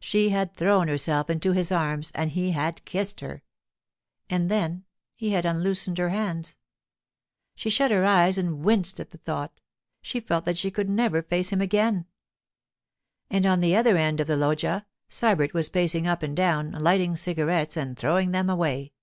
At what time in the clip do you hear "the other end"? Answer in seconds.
13.60-14.18